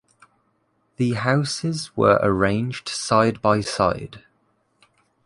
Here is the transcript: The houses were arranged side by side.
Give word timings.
The 0.97 1.11
houses 1.13 1.95
were 1.95 2.19
arranged 2.23 2.89
side 2.89 3.39
by 3.39 3.61
side. 3.61 4.23